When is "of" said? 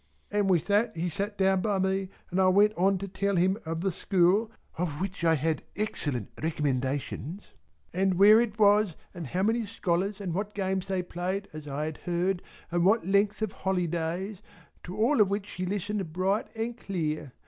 3.67-3.81, 4.75-4.99, 13.43-13.51, 15.21-15.29